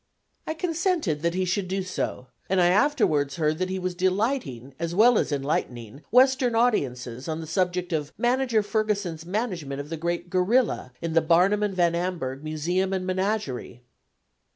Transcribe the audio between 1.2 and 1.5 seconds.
that he